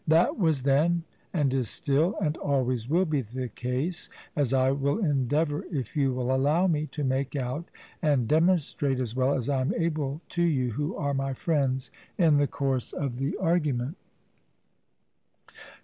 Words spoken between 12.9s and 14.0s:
of the argument.